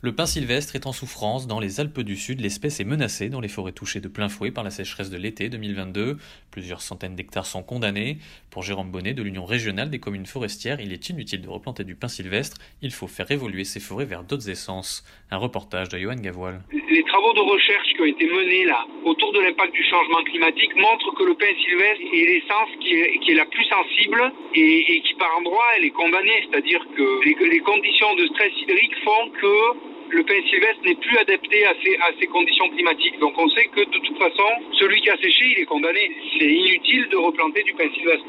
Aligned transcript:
Le 0.00 0.14
pin 0.14 0.26
sylvestre 0.26 0.76
est 0.76 0.86
en 0.86 0.92
souffrance 0.92 1.48
dans 1.48 1.58
les 1.58 1.80
Alpes 1.80 2.02
du 2.02 2.14
Sud. 2.14 2.40
L'espèce 2.40 2.78
est 2.78 2.84
menacée 2.84 3.30
dans 3.30 3.40
les 3.40 3.48
forêts 3.48 3.72
touchées 3.72 4.00
de 4.00 4.06
plein 4.06 4.28
fouet 4.28 4.52
par 4.52 4.62
la 4.62 4.70
sécheresse 4.70 5.10
de 5.10 5.16
l'été 5.16 5.48
2022. 5.48 6.18
Plusieurs 6.52 6.82
centaines 6.82 7.16
d'hectares 7.16 7.46
sont 7.46 7.64
condamnés. 7.64 8.18
Pour 8.50 8.62
Jérôme 8.62 8.92
Bonnet 8.92 9.12
de 9.12 9.22
l'Union 9.22 9.44
régionale 9.44 9.90
des 9.90 9.98
communes 9.98 10.26
forestières, 10.26 10.80
il 10.80 10.92
est 10.92 11.08
inutile 11.08 11.42
de 11.42 11.48
replanter 11.48 11.82
du 11.82 11.96
pin 11.96 12.06
sylvestre. 12.06 12.58
Il 12.80 12.92
faut 12.92 13.08
faire 13.08 13.28
évoluer 13.32 13.64
ces 13.64 13.80
forêts 13.80 14.04
vers 14.04 14.22
d'autres 14.22 14.48
essences. 14.48 15.02
Un 15.32 15.36
reportage 15.36 15.88
de 15.88 15.98
Johan. 15.98 16.14
Les 16.90 17.02
travaux 17.02 17.34
de 17.34 17.40
recherche 17.40 17.92
qui 17.94 18.00
ont 18.00 18.06
été 18.06 18.26
menés 18.26 18.64
là 18.64 18.86
autour 19.04 19.32
de 19.32 19.40
l'impact 19.40 19.74
du 19.74 19.84
changement 19.84 20.22
climatique 20.24 20.74
montrent 20.76 21.14
que 21.14 21.24
le 21.24 21.34
pin 21.34 21.52
sylvestre 21.62 22.00
est 22.14 22.26
l'essence 22.26 22.70
qui 22.80 22.94
est, 22.94 23.34
la 23.34 23.44
plus 23.44 23.64
sensible 23.64 24.32
et, 24.54 24.96
et, 24.96 25.00
qui 25.02 25.14
par 25.14 25.36
endroit 25.38 25.64
elle 25.76 25.84
est 25.84 25.90
condamnée. 25.90 26.46
C'est-à-dire 26.48 26.82
que 26.96 27.24
les, 27.24 27.50
les 27.50 27.60
conditions 27.60 28.14
de 28.14 28.26
stress 28.28 28.52
hydrique 28.62 28.94
font 29.04 29.30
que 29.30 29.97
le 30.10 30.24
pin 30.24 30.40
sylvestre 30.48 30.82
n'est 30.84 30.94
plus 30.94 31.16
adapté 31.18 31.64
à 31.66 31.74
ces, 32.18 32.26
conditions 32.26 32.68
climatiques. 32.70 33.18
Donc 33.18 33.34
on 33.38 33.48
sait 33.50 33.66
que 33.66 33.80
de 33.80 33.98
toute 33.98 34.18
façon, 34.18 34.48
celui 34.72 35.00
qui 35.00 35.10
a 35.10 35.16
séché, 35.16 35.44
il 35.56 35.60
est 35.60 35.66
condamné. 35.66 36.10
C'est 36.38 36.46
inutile 36.46 37.08
de 37.08 37.16
replanter 37.16 37.62
du 37.62 37.74
pin 37.74 37.88
sylvestre. 37.94 38.26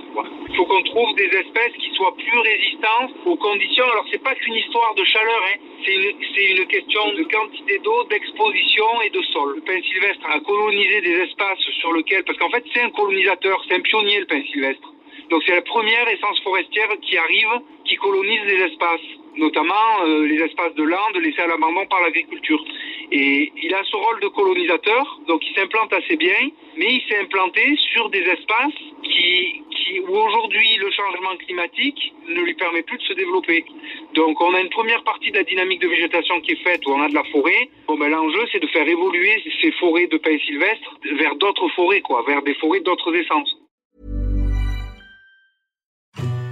Il 0.49 0.55
faut 0.55 0.65
qu'on 0.65 0.83
trouve 0.83 1.15
des 1.15 1.25
espèces 1.25 1.73
qui 1.79 1.91
soient 1.95 2.15
plus 2.15 2.39
résistantes 2.39 3.11
aux 3.25 3.35
conditions. 3.35 3.85
Alors 3.85 4.05
c'est 4.11 4.23
pas 4.23 4.35
qu'une 4.35 4.55
histoire 4.55 4.93
de 4.95 5.03
chaleur, 5.03 5.41
hein. 5.53 5.59
c'est 5.85 5.95
une, 5.95 6.59
une, 6.59 6.65
question 6.67 7.13
de 7.13 7.23
quantité 7.23 7.79
d'eau, 7.79 8.03
d'exposition 8.09 8.85
et 9.05 9.09
de 9.09 9.21
sol. 9.33 9.55
Le 9.55 9.61
pin 9.61 9.81
sylvestre 9.81 10.25
a 10.29 10.39
colonisé 10.39 11.01
des 11.01 11.15
espaces 11.23 11.59
sur 11.79 11.93
lesquels, 11.93 12.23
parce 12.23 12.37
qu'en 12.37 12.49
fait 12.49 12.63
c'est 12.73 12.81
un 12.81 12.89
colonisateur, 12.89 13.63
c'est 13.67 13.75
un 13.75 13.81
pionnier 13.81 14.19
le 14.19 14.25
pin 14.25 14.41
sylvestre. 14.51 14.93
Donc 15.29 15.43
c'est 15.45 15.55
la 15.55 15.61
première 15.61 16.07
essence 16.07 16.39
forestière 16.41 16.89
qui 17.01 17.17
arrive, 17.17 17.61
qui 17.85 17.95
colonise 17.95 18.41
les 18.45 18.63
espaces 18.63 19.01
notamment 19.39 20.03
euh, 20.05 20.27
les 20.27 20.41
espaces 20.43 20.75
de 20.75 20.83
landes 20.83 21.17
laissés 21.21 21.41
à 21.41 21.47
l'abandon 21.47 21.85
par 21.87 22.01
l'agriculture. 22.01 22.63
Et 23.11 23.51
il 23.63 23.73
a 23.73 23.83
ce 23.83 23.95
rôle 23.95 24.19
de 24.19 24.27
colonisateur, 24.27 25.19
donc 25.27 25.41
il 25.47 25.55
s'implante 25.55 25.91
assez 25.93 26.15
bien, 26.15 26.49
mais 26.77 26.93
il 26.93 27.01
s'est 27.07 27.19
implanté 27.19 27.75
sur 27.93 28.09
des 28.09 28.21
espaces 28.21 28.81
qui, 29.03 29.63
qui 29.71 29.99
où 30.01 30.15
aujourd'hui 30.15 30.77
le 30.77 30.91
changement 30.91 31.35
climatique 31.37 32.13
ne 32.27 32.41
lui 32.41 32.53
permet 32.53 32.83
plus 32.83 32.97
de 32.97 33.03
se 33.03 33.13
développer. 33.13 33.65
Donc 34.13 34.39
on 34.41 34.53
a 34.53 34.61
une 34.61 34.69
première 34.69 35.03
partie 35.03 35.31
de 35.31 35.37
la 35.37 35.43
dynamique 35.43 35.81
de 35.81 35.87
végétation 35.87 36.39
qui 36.41 36.51
est 36.51 36.63
faite 36.63 36.85
où 36.85 36.91
on 36.91 37.01
a 37.01 37.09
de 37.09 37.15
la 37.15 37.23
forêt. 37.25 37.69
Bon 37.87 37.97
ben 37.97 38.09
l'enjeu 38.09 38.45
c'est 38.51 38.59
de 38.59 38.67
faire 38.67 38.87
évoluer 38.87 39.41
ces 39.61 39.71
forêts 39.73 40.07
de 40.07 40.17
pins 40.17 40.37
sylvestres 40.45 40.99
vers 41.17 41.35
d'autres 41.35 41.69
forêts, 41.69 42.01
quoi, 42.01 42.23
vers 42.27 42.43
des 42.43 42.53
forêts 42.55 42.81
d'autres 42.81 43.15
essences. 43.15 43.55